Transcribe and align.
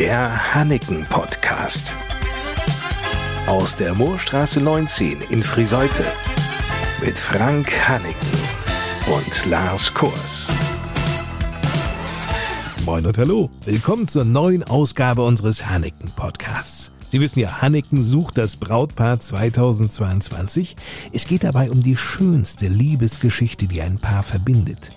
Der 0.00 0.54
Hanneken 0.54 1.04
Podcast. 1.10 1.94
Aus 3.46 3.76
der 3.76 3.94
Moorstraße 3.94 4.58
19 4.58 5.18
in 5.28 5.42
Friseute. 5.42 6.04
Mit 7.04 7.18
Frank 7.18 7.70
Hanneken 7.86 8.38
und 9.14 9.50
Lars 9.50 9.92
Kurs. 9.92 10.48
Moin 12.86 13.04
und 13.04 13.18
hallo. 13.18 13.50
Willkommen 13.66 14.08
zur 14.08 14.24
neuen 14.24 14.64
Ausgabe 14.64 15.20
unseres 15.22 15.66
Hanneken 15.66 16.10
Podcasts. 16.16 16.90
Sie 17.10 17.20
wissen 17.20 17.40
ja, 17.40 17.60
Hanneken 17.60 18.00
sucht 18.00 18.38
das 18.38 18.56
Brautpaar 18.56 19.20
2022. 19.20 20.76
Es 21.12 21.26
geht 21.26 21.44
dabei 21.44 21.70
um 21.70 21.82
die 21.82 21.98
schönste 21.98 22.68
Liebesgeschichte, 22.68 23.66
die 23.66 23.82
ein 23.82 23.98
Paar 23.98 24.22
verbindet. 24.22 24.92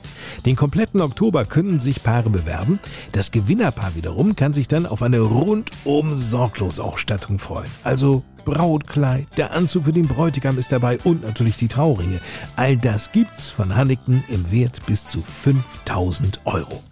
Den 0.45 0.55
kompletten 0.55 1.01
Oktober 1.01 1.45
können 1.45 1.79
sich 1.79 2.03
Paare 2.03 2.29
bewerben. 2.29 2.79
Das 3.11 3.31
Gewinnerpaar 3.31 3.95
wiederum 3.95 4.35
kann 4.35 4.53
sich 4.53 4.67
dann 4.67 4.85
auf 4.85 5.01
eine 5.01 5.19
rundum 5.19 6.15
sorglos 6.15 6.79
Ausstattung 6.79 7.39
freuen. 7.39 7.69
Also 7.83 8.23
Brautkleid, 8.45 9.27
der 9.37 9.51
Anzug 9.51 9.85
für 9.85 9.93
den 9.93 10.07
Bräutigam 10.07 10.57
ist 10.57 10.71
dabei 10.71 10.97
und 11.03 11.23
natürlich 11.23 11.55
die 11.55 11.67
Trauringe. 11.67 12.19
All 12.55 12.77
das 12.77 13.11
gibt's 13.11 13.49
von 13.49 13.75
Hanneken 13.75 14.23
im 14.27 14.51
Wert 14.51 14.85
bis 14.85 15.07
zu 15.07 15.21
5000 15.21 16.41
Euro. 16.45 16.83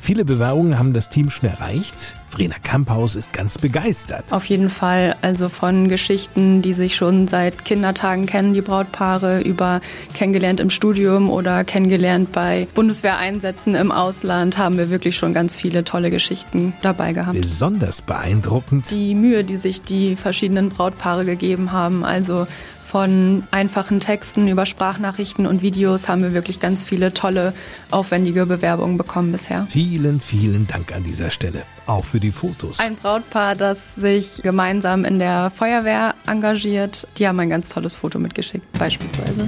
Viele 0.00 0.24
Bewerbungen 0.24 0.78
haben 0.78 0.92
das 0.92 1.08
Team 1.08 1.30
schon 1.30 1.48
erreicht. 1.48 2.14
Vrena 2.38 2.54
Kamphaus 2.62 3.16
ist 3.16 3.32
ganz 3.32 3.58
begeistert. 3.58 4.32
Auf 4.32 4.44
jeden 4.44 4.70
Fall. 4.70 5.16
Also 5.22 5.48
von 5.48 5.88
Geschichten, 5.88 6.62
die 6.62 6.72
sich 6.72 6.94
schon 6.94 7.26
seit 7.26 7.64
Kindertagen 7.64 8.26
kennen, 8.26 8.52
die 8.52 8.60
Brautpaare, 8.60 9.40
über 9.40 9.80
kennengelernt 10.14 10.60
im 10.60 10.70
Studium 10.70 11.30
oder 11.30 11.64
kennengelernt 11.64 12.30
bei 12.30 12.68
Bundeswehreinsätzen 12.74 13.74
im 13.74 13.90
Ausland, 13.90 14.56
haben 14.56 14.78
wir 14.78 14.88
wirklich 14.88 15.16
schon 15.16 15.34
ganz 15.34 15.56
viele 15.56 15.82
tolle 15.82 16.10
Geschichten 16.10 16.74
dabei 16.80 17.12
gehabt. 17.12 17.40
Besonders 17.40 18.02
beeindruckend. 18.02 18.88
Die 18.92 19.16
Mühe, 19.16 19.42
die 19.42 19.56
sich 19.56 19.82
die 19.82 20.14
verschiedenen 20.14 20.68
Brautpaare 20.68 21.24
gegeben 21.24 21.72
haben. 21.72 22.04
Also 22.04 22.46
von 22.88 23.42
einfachen 23.50 24.00
Texten 24.00 24.48
über 24.48 24.64
Sprachnachrichten 24.64 25.46
und 25.46 25.60
Videos 25.60 26.08
haben 26.08 26.22
wir 26.22 26.32
wirklich 26.32 26.58
ganz 26.58 26.82
viele 26.82 27.12
tolle, 27.12 27.52
aufwendige 27.90 28.46
Bewerbungen 28.46 28.96
bekommen 28.96 29.30
bisher. 29.30 29.66
Vielen, 29.68 30.22
vielen 30.22 30.66
Dank 30.66 30.96
an 30.96 31.04
dieser 31.04 31.30
Stelle. 31.30 31.64
Auch 31.84 32.06
für 32.06 32.18
die 32.18 32.30
Fotos. 32.30 32.78
Ein 32.78 32.96
Brautpaar, 32.96 33.56
das 33.56 33.94
sich 33.94 34.40
gemeinsam 34.42 35.04
in 35.04 35.18
der 35.18 35.50
Feuerwehr 35.50 36.14
engagiert, 36.26 37.06
die 37.18 37.28
haben 37.28 37.38
ein 37.40 37.50
ganz 37.50 37.68
tolles 37.68 37.94
Foto 37.94 38.18
mitgeschickt, 38.18 38.78
beispielsweise. 38.78 39.46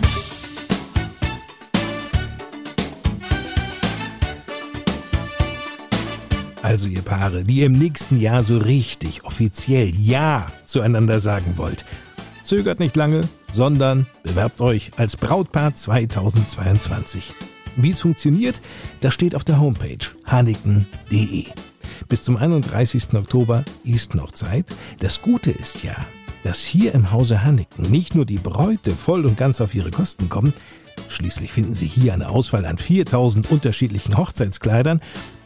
Also 6.63 6.89
ihr 6.89 7.03
Paare, 7.03 7.43
die 7.45 7.63
im 7.63 7.73
nächsten 7.73 8.21
Jahr 8.21 8.45
so 8.45 8.59
richtig 8.59 9.25
offiziell 9.25 9.95
Ja 9.97 10.47
zueinander 10.67 11.21
sagen 11.21 11.55
wollt, 11.57 11.87
Zögert 12.51 12.81
nicht 12.81 12.97
lange, 12.97 13.21
sondern 13.53 14.09
bewerbt 14.25 14.61
euch 14.61 14.91
als 14.97 15.17
Brautpaar 15.17 15.73
2022. 15.73 17.33
Wie 17.77 17.91
es 17.91 18.01
funktioniert, 18.01 18.61
das 18.99 19.15
steht 19.15 19.37
auf 19.37 19.45
der 19.45 19.61
Homepage 19.61 20.05
haneken.de. 20.27 21.45
Bis 22.09 22.25
zum 22.25 22.37
31. 22.37 23.15
Oktober 23.15 23.65
ist 23.85 24.17
noch 24.17 24.33
Zeit. 24.33 24.67
Das 24.99 25.23
Gute 25.23 25.53
ist 25.53 25.85
ja, 25.85 25.95
dass 26.43 26.59
hier 26.65 26.93
im 26.93 27.13
Hause 27.13 27.45
Hanneken 27.45 27.89
nicht 27.89 28.17
nur 28.17 28.27
die 28.27 28.39
Bräute 28.39 28.91
voll 28.91 29.27
und 29.27 29.37
ganz 29.37 29.61
auf 29.61 29.73
ihre 29.77 29.93
Kosten 29.93 30.29
kommen, 30.29 30.53
schließlich 31.09 31.53
finden 31.53 31.75
Sie 31.75 31.87
hier 31.87 32.15
eine 32.15 32.31
Auswahl 32.31 32.67
an 32.67 32.79
4000 32.79 33.49
unterschiedlichen 33.49 34.17
Hochzeitskleidern, 34.17 35.01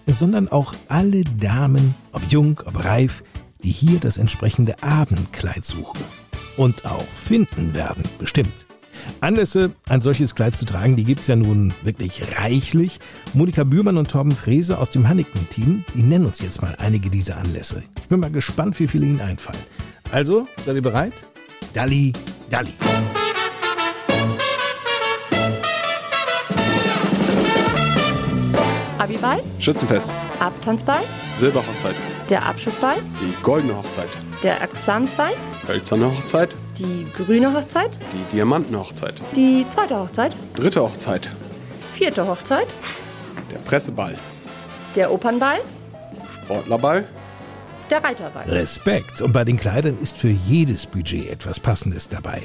sondern 0.06 0.48
auch 0.48 0.72
alle 0.88 1.22
Damen, 1.22 1.96
ob 2.12 2.22
jung, 2.32 2.62
ob 2.64 2.82
reif, 2.82 3.22
die 3.62 3.72
hier 3.72 4.00
das 4.00 4.16
entsprechende 4.16 4.82
Abendkleid 4.82 5.66
suchen 5.66 6.00
und 6.56 6.84
auch 6.84 7.04
finden 7.04 7.74
werden, 7.74 8.02
bestimmt. 8.18 8.66
Anlässe, 9.20 9.72
ein 9.88 10.00
solches 10.00 10.34
Kleid 10.34 10.56
zu 10.56 10.64
tragen, 10.64 10.96
die 10.96 11.04
gibt's 11.04 11.26
ja 11.26 11.36
nun 11.36 11.74
wirklich 11.82 12.22
reichlich. 12.38 13.00
Monika 13.34 13.64
Bührmann 13.64 13.98
und 13.98 14.10
Torben 14.10 14.32
Frese 14.32 14.78
aus 14.78 14.90
dem 14.90 15.08
Hannington-Team, 15.08 15.84
die 15.94 16.02
nennen 16.02 16.26
uns 16.26 16.40
jetzt 16.40 16.62
mal 16.62 16.74
einige 16.78 17.10
dieser 17.10 17.36
Anlässe. 17.36 17.82
Ich 18.00 18.08
bin 18.08 18.20
mal 18.20 18.30
gespannt, 18.30 18.78
wie 18.80 18.88
viele 18.88 19.06
Ihnen 19.06 19.20
einfallen. 19.20 19.58
Also, 20.10 20.46
seid 20.64 20.76
ihr 20.76 20.82
bereit? 20.82 21.14
Dalli, 21.74 22.12
Dalli. 22.50 22.72
Abiball, 29.04 29.42
Schützenfest, 29.58 30.10
Abtanzball, 30.40 31.02
Silberhochzeit, 31.36 31.94
der 32.30 32.46
Abschlussball, 32.46 32.96
die 33.20 33.42
goldene 33.42 33.76
Hochzeit, 33.76 34.08
der 34.42 34.62
Examensball, 34.62 35.32
hölzerne 35.68 36.06
Hochzeit, 36.06 36.48
die 36.78 37.06
grüne 37.14 37.52
Hochzeit, 37.52 37.90
die 38.14 38.34
Diamantenhochzeit, 38.34 39.20
die 39.36 39.66
zweite 39.68 39.98
Hochzeit, 39.98 40.32
dritte 40.56 40.80
Hochzeit, 40.80 41.30
vierte 41.92 42.26
Hochzeit, 42.26 42.66
der 43.52 43.58
Presseball, 43.58 44.16
der 44.96 45.12
Opernball, 45.12 45.58
Sportlerball, 46.42 47.04
der 47.90 48.02
Reiterball. 48.02 48.48
Respekt. 48.48 49.20
Und 49.20 49.34
bei 49.34 49.44
den 49.44 49.58
Kleidern 49.58 49.98
ist 50.00 50.16
für 50.16 50.30
jedes 50.30 50.86
Budget 50.86 51.28
etwas 51.28 51.60
Passendes 51.60 52.08
dabei. 52.08 52.40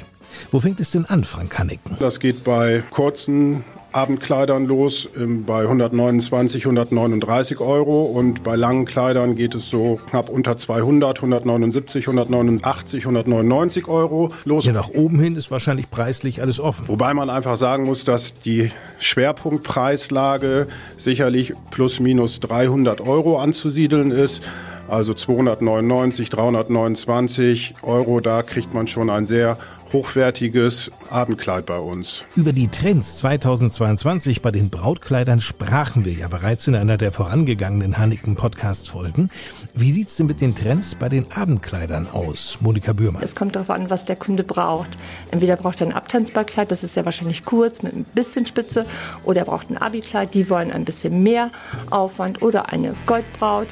Wo 0.50 0.60
fängt 0.60 0.78
es 0.80 0.90
denn 0.90 1.06
an, 1.06 1.24
Frank 1.24 1.58
Hanneken? 1.58 1.96
Das 1.98 2.20
geht 2.20 2.44
bei 2.44 2.82
kurzen 2.90 3.64
Abendkleidern 3.92 4.66
los 4.66 5.08
ähm, 5.16 5.44
bei 5.44 5.62
129, 5.62 6.64
139 6.64 7.60
Euro 7.60 8.02
und 8.02 8.42
bei 8.42 8.56
langen 8.56 8.84
Kleidern 8.84 9.36
geht 9.36 9.54
es 9.54 9.68
so 9.68 9.98
knapp 10.08 10.28
unter 10.28 10.56
200, 10.56 11.18
179, 11.18 12.06
189, 12.06 13.04
199 13.04 13.88
Euro 13.88 14.30
los. 14.44 14.64
Hier 14.64 14.72
nach 14.72 14.90
oben 14.90 15.20
hin 15.20 15.36
ist 15.36 15.50
wahrscheinlich 15.50 15.90
preislich 15.90 16.40
alles 16.40 16.60
offen. 16.60 16.88
Wobei 16.88 17.14
man 17.14 17.30
einfach 17.30 17.56
sagen 17.56 17.84
muss, 17.84 18.04
dass 18.04 18.34
die 18.34 18.70
Schwerpunktpreislage 18.98 20.68
sicherlich 20.96 21.54
plus 21.70 22.00
minus 22.00 22.40
300 22.40 23.00
Euro 23.00 23.38
anzusiedeln 23.38 24.10
ist. 24.10 24.42
Also 24.88 25.14
299, 25.14 26.30
329 26.30 27.74
Euro, 27.82 28.18
da 28.18 28.42
kriegt 28.42 28.74
man 28.74 28.88
schon 28.88 29.08
ein 29.08 29.24
sehr 29.24 29.56
hochwertiges 29.92 30.90
Abendkleid 31.10 31.66
bei 31.66 31.78
uns. 31.78 32.24
Über 32.36 32.52
die 32.52 32.68
Trends 32.68 33.16
2022 33.16 34.42
bei 34.42 34.50
den 34.50 34.70
Brautkleidern 34.70 35.40
sprachen 35.40 36.04
wir 36.04 36.12
ja 36.12 36.28
bereits 36.28 36.66
in 36.66 36.74
einer 36.74 36.96
der 36.96 37.12
vorangegangenen 37.12 37.98
Hanneken 37.98 38.36
Podcast 38.36 38.90
Folgen. 38.90 39.30
Wie 39.74 39.92
sieht's 39.92 40.16
denn 40.16 40.26
mit 40.26 40.40
den 40.40 40.54
Trends 40.54 40.94
bei 40.94 41.08
den 41.08 41.30
Abendkleidern 41.32 42.08
aus, 42.08 42.58
Monika 42.60 42.92
Bührmann? 42.92 43.22
Es 43.22 43.34
kommt 43.34 43.56
darauf 43.56 43.70
an, 43.70 43.90
was 43.90 44.04
der 44.04 44.16
Kunde 44.16 44.44
braucht. 44.44 44.90
Entweder 45.30 45.56
braucht 45.56 45.80
er 45.80 45.88
ein 45.88 45.92
Abtanzbarkleid, 45.92 46.70
das 46.70 46.84
ist 46.84 46.96
ja 46.96 47.04
wahrscheinlich 47.04 47.44
kurz 47.44 47.82
mit 47.82 47.94
ein 47.94 48.04
bisschen 48.14 48.46
Spitze, 48.46 48.86
oder 49.24 49.40
er 49.40 49.46
braucht 49.46 49.70
ein 49.70 49.78
Abikleid, 49.78 50.34
die 50.34 50.48
wollen 50.50 50.70
ein 50.72 50.84
bisschen 50.84 51.22
mehr 51.22 51.50
Aufwand, 51.90 52.42
oder 52.42 52.72
eine 52.72 52.94
Goldbraut, 53.06 53.68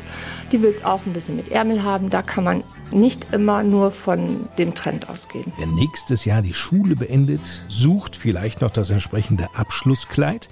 die 0.52 0.62
will 0.62 0.72
es 0.74 0.84
auch 0.84 1.04
ein 1.06 1.12
bisschen 1.12 1.36
mit 1.36 1.50
Ärmel 1.50 1.82
haben. 1.82 2.10
Da 2.10 2.22
kann 2.22 2.44
man 2.44 2.62
nicht 2.92 3.32
immer 3.32 3.62
nur 3.62 3.90
von 3.90 4.48
dem 4.58 4.74
Trend 4.74 5.08
ausgehen. 5.08 5.52
Wer 5.56 5.66
nächstes 5.66 6.24
Jahr 6.24 6.42
die 6.42 6.54
Schule 6.54 6.96
beendet, 6.96 7.40
sucht 7.68 8.16
vielleicht 8.16 8.60
noch 8.60 8.70
das 8.70 8.90
entsprechende 8.90 9.48
Abschlusskleid. 9.54 10.48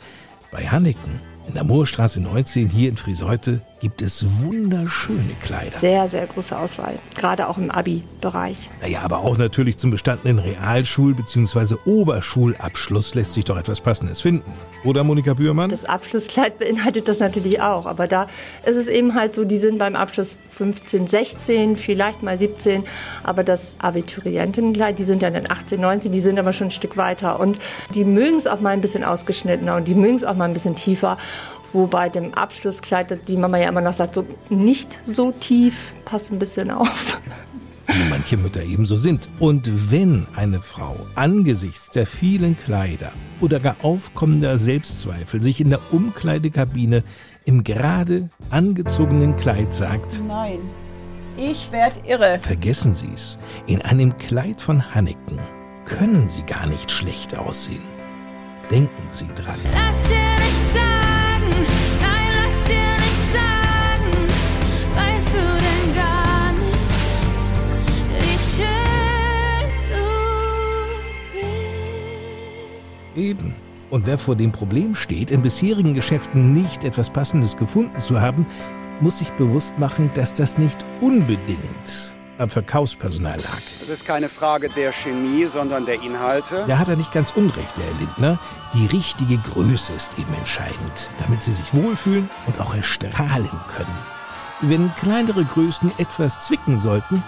Bei 0.50 0.66
Hanneken 0.66 1.20
in 1.48 1.54
der 1.54 1.64
Moorstraße 1.64 2.20
19 2.20 2.68
hier 2.68 2.88
in 2.88 2.96
Friseute 2.96 3.60
gibt 3.86 4.02
es 4.02 4.24
wunderschöne 4.42 5.36
Kleider. 5.44 5.78
Sehr, 5.78 6.08
sehr 6.08 6.26
große 6.26 6.58
Auswahl, 6.58 6.98
gerade 7.14 7.48
auch 7.48 7.56
im 7.56 7.70
Abi-Bereich. 7.70 8.68
Naja, 8.80 9.02
aber 9.04 9.18
auch 9.20 9.38
natürlich 9.38 9.76
zum 9.76 9.92
bestandenen 9.92 10.40
Realschul- 10.40 11.14
bzw. 11.14 11.76
Oberschulabschluss 11.84 13.14
lässt 13.14 13.34
sich 13.34 13.44
doch 13.44 13.56
etwas 13.56 13.80
Passendes 13.80 14.22
finden. 14.22 14.52
Oder 14.82 15.04
Monika 15.04 15.34
Bührmann? 15.34 15.70
Das 15.70 15.84
Abschlusskleid 15.84 16.58
beinhaltet 16.58 17.06
das 17.06 17.20
natürlich 17.20 17.60
auch, 17.60 17.86
aber 17.86 18.08
da 18.08 18.26
ist 18.64 18.74
es 18.74 18.88
eben 18.88 19.14
halt 19.14 19.36
so, 19.36 19.44
die 19.44 19.56
sind 19.56 19.78
beim 19.78 19.94
Abschluss 19.94 20.36
15, 20.50 21.06
16, 21.06 21.76
vielleicht 21.76 22.24
mal 22.24 22.36
17, 22.36 22.82
aber 23.22 23.44
das 23.44 23.76
Abiturientenkleid, 23.80 24.98
die 24.98 25.04
sind 25.04 25.22
dann 25.22 25.36
18, 25.48 25.80
19, 25.80 26.10
die 26.10 26.18
sind 26.18 26.40
aber 26.40 26.52
schon 26.52 26.68
ein 26.68 26.72
Stück 26.72 26.96
weiter 26.96 27.38
und 27.38 27.60
die 27.94 28.04
mögen 28.04 28.36
es 28.36 28.48
auch 28.48 28.60
mal 28.60 28.70
ein 28.70 28.80
bisschen 28.80 29.04
ausgeschnittener 29.04 29.76
und 29.76 29.86
die 29.86 29.94
mögen 29.94 30.16
es 30.16 30.24
auch 30.24 30.34
mal 30.34 30.46
ein 30.46 30.54
bisschen 30.54 30.74
tiefer. 30.74 31.18
Wo 31.76 31.86
bei 31.86 32.08
dem 32.08 32.32
Abschlusskleid 32.32 33.28
die 33.28 33.36
Mama 33.36 33.58
ja 33.58 33.68
immer 33.68 33.82
noch 33.82 33.92
sagt, 33.92 34.14
so 34.14 34.24
nicht 34.48 34.98
so 35.04 35.30
tief, 35.32 35.92
passt 36.06 36.32
ein 36.32 36.38
bisschen 36.38 36.70
auf. 36.70 37.20
Wie 37.86 38.08
manche 38.08 38.38
Mütter 38.38 38.62
ebenso 38.62 38.96
sind. 38.96 39.28
Und 39.40 39.90
wenn 39.92 40.26
eine 40.34 40.62
Frau 40.62 40.96
angesichts 41.16 41.90
der 41.90 42.06
vielen 42.06 42.56
Kleider 42.58 43.12
oder 43.42 43.60
gar 43.60 43.76
aufkommender 43.82 44.56
Selbstzweifel 44.58 45.42
sich 45.42 45.60
in 45.60 45.68
der 45.68 45.80
Umkleidekabine 45.92 47.02
im 47.44 47.62
gerade 47.62 48.30
angezogenen 48.48 49.36
Kleid 49.36 49.74
sagt, 49.74 50.18
Nein, 50.26 50.60
ich 51.36 51.70
werd 51.72 52.00
irre. 52.06 52.38
vergessen 52.40 52.94
Sie 52.94 53.10
es, 53.14 53.36
in 53.66 53.82
einem 53.82 54.16
Kleid 54.16 54.62
von 54.62 54.94
Hanneken 54.94 55.38
können 55.84 56.30
Sie 56.30 56.42
gar 56.44 56.66
nicht 56.66 56.90
schlecht 56.90 57.36
aussehen. 57.36 57.84
Denken 58.70 59.02
Sie 59.12 59.28
dran. 59.34 59.58
Lass 59.74 60.02
dir 60.04 60.14
nichts 60.42 60.74
sagen, 60.74 60.95
Und 73.96 74.04
wer 74.04 74.18
vor 74.18 74.36
dem 74.36 74.52
Problem 74.52 74.94
steht, 74.94 75.30
in 75.30 75.40
bisherigen 75.40 75.94
Geschäften 75.94 76.52
nicht 76.52 76.84
etwas 76.84 77.08
Passendes 77.08 77.56
gefunden 77.56 77.96
zu 77.96 78.20
haben, 78.20 78.44
muss 79.00 79.20
sich 79.20 79.30
bewusst 79.30 79.78
machen, 79.78 80.10
dass 80.12 80.34
das 80.34 80.58
nicht 80.58 80.76
unbedingt 81.00 82.14
am 82.36 82.50
Verkaufspersonal 82.50 83.38
lag. 83.38 83.62
Das 83.80 83.88
ist 83.88 84.04
keine 84.04 84.28
Frage 84.28 84.68
der 84.68 84.92
Chemie, 84.92 85.46
sondern 85.46 85.86
der 85.86 85.94
Inhalte. 86.02 86.66
Da 86.68 86.76
hat 86.76 86.88
er 86.88 86.96
nicht 86.96 87.10
ganz 87.10 87.30
unrecht, 87.30 87.74
Herr 87.74 87.98
Lindner. 87.98 88.38
Die 88.74 88.84
richtige 88.84 89.38
Größe 89.38 89.94
ist 89.94 90.18
eben 90.18 90.34
entscheidend, 90.34 91.08
damit 91.18 91.42
sie 91.42 91.52
sich 91.52 91.72
wohlfühlen 91.72 92.28
und 92.46 92.60
auch 92.60 92.74
erstrahlen 92.74 93.48
können. 93.74 93.96
Wenn 94.60 94.94
kleinere 94.96 95.46
Größen 95.46 95.90
etwas 95.96 96.40
zwicken 96.40 96.78
sollten, 96.78 97.22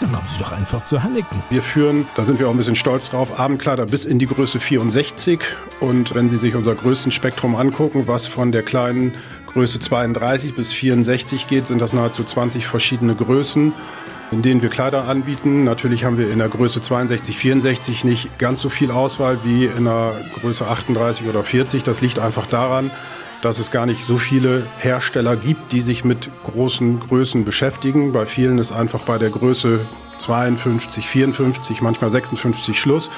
dann 0.00 0.12
kommen 0.12 0.26
Sie 0.28 0.38
doch 0.38 0.52
einfach 0.52 0.84
zu 0.84 1.02
Hanneken. 1.02 1.42
Wir 1.50 1.62
führen, 1.62 2.06
da 2.14 2.24
sind 2.24 2.38
wir 2.38 2.48
auch 2.48 2.52
ein 2.52 2.56
bisschen 2.56 2.76
stolz 2.76 3.10
drauf, 3.10 3.38
Abendkleider 3.38 3.86
bis 3.86 4.04
in 4.04 4.18
die 4.18 4.26
Größe 4.26 4.60
64. 4.60 5.40
Und 5.80 6.14
wenn 6.14 6.28
Sie 6.28 6.38
sich 6.38 6.54
unser 6.54 6.74
Größenspektrum 6.74 7.54
angucken, 7.56 8.04
was 8.06 8.26
von 8.26 8.52
der 8.52 8.62
kleinen 8.62 9.14
Größe 9.52 9.80
32 9.80 10.54
bis 10.54 10.72
64 10.72 11.46
geht, 11.46 11.66
sind 11.66 11.80
das 11.80 11.92
nahezu 11.92 12.24
20 12.24 12.66
verschiedene 12.66 13.14
Größen 13.14 13.72
in 14.32 14.40
denen 14.40 14.62
wir 14.62 14.70
Kleider 14.70 15.06
anbieten. 15.08 15.64
Natürlich 15.64 16.04
haben 16.04 16.16
wir 16.16 16.30
in 16.30 16.38
der 16.38 16.48
Größe 16.48 16.80
62, 16.80 17.36
64 17.36 18.04
nicht 18.04 18.38
ganz 18.38 18.62
so 18.62 18.70
viel 18.70 18.90
Auswahl 18.90 19.38
wie 19.44 19.66
in 19.66 19.84
der 19.84 20.14
Größe 20.40 20.66
38 20.66 21.28
oder 21.28 21.44
40. 21.44 21.82
Das 21.82 22.00
liegt 22.00 22.18
einfach 22.18 22.46
daran, 22.46 22.90
dass 23.42 23.58
es 23.58 23.70
gar 23.72 23.86
nicht 23.86 24.06
so 24.06 24.16
viele 24.16 24.66
Hersteller 24.78 25.36
gibt, 25.36 25.72
die 25.72 25.82
sich 25.82 26.04
mit 26.04 26.30
großen 26.44 27.00
Größen 27.00 27.44
beschäftigen. 27.44 28.12
Bei 28.12 28.24
vielen 28.24 28.58
ist 28.58 28.72
einfach 28.72 29.00
bei 29.02 29.18
der 29.18 29.30
Größe 29.30 29.80
52, 30.18 31.06
54, 31.06 31.82
manchmal 31.82 32.08
56 32.08 32.78
Schluss. 32.78 33.10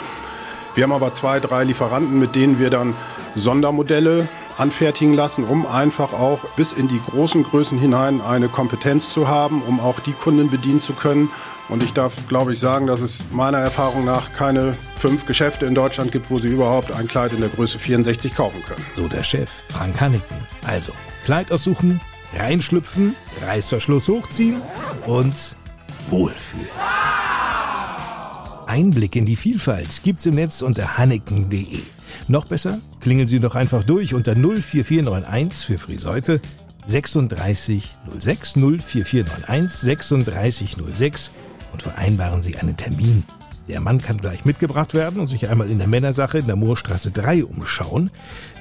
Wir 0.74 0.84
haben 0.84 0.92
aber 0.92 1.12
zwei, 1.12 1.40
drei 1.40 1.64
Lieferanten, 1.64 2.18
mit 2.18 2.34
denen 2.34 2.58
wir 2.58 2.70
dann 2.70 2.94
Sondermodelle 3.36 4.26
anfertigen 4.56 5.14
lassen, 5.14 5.44
um 5.44 5.66
einfach 5.66 6.12
auch 6.12 6.40
bis 6.56 6.72
in 6.72 6.88
die 6.88 7.00
großen 7.10 7.42
Größen 7.42 7.78
hinein 7.78 8.20
eine 8.20 8.48
Kompetenz 8.48 9.12
zu 9.12 9.28
haben, 9.28 9.62
um 9.62 9.80
auch 9.80 10.00
die 10.00 10.12
Kunden 10.12 10.50
bedienen 10.50 10.80
zu 10.80 10.92
können. 10.92 11.30
Und 11.68 11.82
ich 11.82 11.92
darf, 11.92 12.12
glaube 12.28 12.52
ich, 12.52 12.58
sagen, 12.58 12.86
dass 12.86 13.00
es 13.00 13.24
meiner 13.30 13.58
Erfahrung 13.58 14.04
nach 14.04 14.32
keine 14.34 14.76
fünf 14.96 15.26
Geschäfte 15.26 15.66
in 15.66 15.74
Deutschland 15.74 16.12
gibt, 16.12 16.30
wo 16.30 16.38
Sie 16.38 16.48
überhaupt 16.48 16.92
ein 16.92 17.08
Kleid 17.08 17.32
in 17.32 17.40
der 17.40 17.48
Größe 17.48 17.78
64 17.78 18.34
kaufen 18.34 18.62
können. 18.64 18.84
So 18.94 19.08
der 19.08 19.22
Chef, 19.22 19.50
Frank 19.68 19.98
Hanneken. 20.00 20.36
Also, 20.66 20.92
Kleid 21.24 21.50
aussuchen, 21.50 22.00
reinschlüpfen, 22.36 23.16
Reißverschluss 23.46 24.08
hochziehen 24.08 24.60
und 25.06 25.56
wohlfühlen. 26.10 26.68
Einblick 28.66 29.16
in 29.16 29.24
die 29.24 29.36
Vielfalt 29.36 30.02
gibt's 30.02 30.26
im 30.26 30.34
Netz 30.34 30.60
unter 30.62 30.98
hanneken.de. 30.98 31.78
Noch 32.28 32.46
besser, 32.46 32.80
klingeln 33.04 33.28
Sie 33.28 33.38
doch 33.38 33.54
einfach 33.54 33.84
durch 33.84 34.14
unter 34.14 34.34
04491 34.34 35.66
für 35.66 35.78
Friseute 35.78 36.40
3606 36.88 38.54
04491 38.54 40.24
3606 40.24 41.30
und 41.72 41.82
vereinbaren 41.82 42.42
Sie 42.42 42.56
einen 42.56 42.78
Termin. 42.78 43.22
Der 43.68 43.80
Mann 43.80 44.00
kann 44.00 44.16
gleich 44.16 44.46
mitgebracht 44.46 44.94
werden 44.94 45.20
und 45.20 45.26
sich 45.26 45.50
einmal 45.50 45.70
in 45.70 45.78
der 45.78 45.86
Männersache 45.86 46.38
in 46.38 46.46
der 46.46 46.56
Moorstraße 46.56 47.10
3 47.10 47.44
umschauen. 47.44 48.10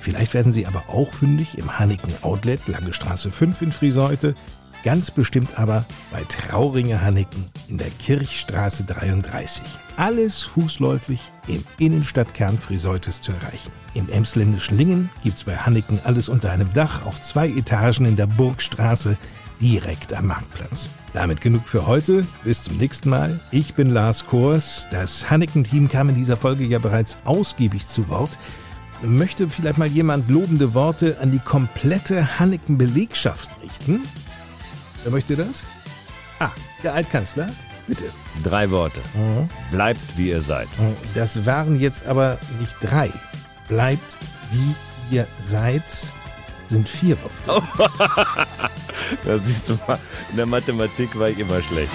Vielleicht 0.02 0.34
werden 0.34 0.52
Sie 0.52 0.68
aber 0.68 0.84
auch 0.90 1.14
fündig 1.14 1.58
im 1.58 1.80
Hanneken 1.80 2.12
Outlet, 2.22 2.68
Lange 2.68 2.92
Straße 2.92 3.32
5 3.32 3.62
in 3.62 3.72
Friseute, 3.72 4.36
ganz 4.84 5.10
bestimmt 5.12 5.58
aber 5.58 5.86
bei 6.12 6.24
Trauringer 6.24 7.02
Hanneken 7.02 7.50
in 7.68 7.78
der 7.78 7.90
Kirchstraße 7.90 8.84
33. 8.84 9.64
Alles 9.98 10.42
fußläufig 10.42 11.22
im 11.48 11.64
Innenstadtkern 11.80 12.58
Friseutes 12.58 13.22
zu 13.22 13.32
erreichen. 13.32 13.72
Im 13.94 14.10
emsländischen 14.10 14.78
Lingen 14.78 15.10
gibt's 15.24 15.44
bei 15.44 15.56
Hanneken 15.56 16.00
alles 16.04 16.30
unter 16.30 16.52
einem 16.52 16.72
Dach 16.74 17.06
auf 17.06 17.22
zwei 17.22 17.48
Etagen 17.50 18.06
in 18.06 18.16
der 18.16 18.28
Burgstraße 18.28 19.18
direkt 19.62 20.14
am 20.14 20.28
Marktplatz. 20.28 20.90
Damit 21.14 21.42
genug 21.42 21.68
für 21.68 21.88
heute. 21.88 22.26
Bis 22.44 22.64
zum 22.64 22.78
nächsten 22.78 23.10
Mal. 23.10 23.40
Ich 23.52 23.76
bin 23.76 23.92
Lars 23.92 24.26
Kors. 24.26 24.88
Das 24.92 25.30
Hanneken-Team 25.30 25.90
kam 25.90 26.10
in 26.10 26.16
dieser 26.16 26.38
Folge 26.38 26.66
ja 26.66 26.80
bereits 26.80 27.18
ausgiebig 27.24 27.88
zu 27.88 28.10
Wort. 28.10 28.38
Möchte 29.04 29.50
vielleicht 29.50 29.78
mal 29.78 29.88
jemand 29.88 30.30
lobende 30.30 30.74
Worte 30.74 31.18
an 31.20 31.32
die 31.32 31.40
komplette 31.40 32.40
Hanneken-Belegschaft 32.40 33.50
richten? 33.62 34.02
Wer 35.04 35.12
möchte 35.12 35.36
das? 35.36 35.64
Ah, 36.40 36.50
der 36.82 36.94
Altkanzler? 36.94 37.50
Bitte. 37.88 38.06
Drei 38.44 38.70
Worte. 38.72 39.00
Mhm. 39.14 39.50
Bleibt, 39.72 40.00
wie 40.18 40.30
ihr 40.30 40.42
seid. 40.42 40.70
Das 41.14 41.46
waren 41.46 41.80
jetzt 41.80 42.06
aber 42.06 42.38
nicht 42.60 42.76
drei. 42.82 43.12
Bleibt, 43.68 44.18
wie 44.52 45.16
ihr 45.16 45.28
seid, 45.42 45.84
sind 46.66 46.88
vier 46.88 47.18
Worte. 47.46 47.68
da 49.26 49.38
siehst 49.38 49.70
du 49.70 49.78
mal, 49.88 50.00
in 50.32 50.38
der 50.38 50.46
Mathematik 50.46 51.18
war 51.20 51.30
ich 51.30 51.40
immer 51.40 51.62
schlecht. 51.62 51.92